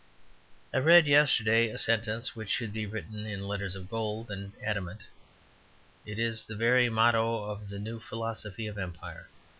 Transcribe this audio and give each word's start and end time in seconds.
I 0.73 0.79
read 0.79 1.05
yesterday 1.05 1.69
a 1.69 1.77
sentence 1.77 2.35
which 2.35 2.49
should 2.49 2.73
be 2.73 2.87
written 2.87 3.27
in 3.27 3.47
letters 3.47 3.75
of 3.75 3.87
gold 3.87 4.31
and 4.31 4.51
adamant; 4.63 5.03
it 6.07 6.17
is 6.17 6.41
the 6.43 6.55
very 6.55 6.89
motto 6.89 7.43
of 7.43 7.69
the 7.69 7.77
new 7.77 7.99
philosophy 7.99 8.65
of 8.65 8.79
Empire. 8.79 9.27